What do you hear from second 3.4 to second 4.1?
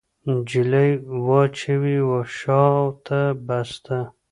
بسته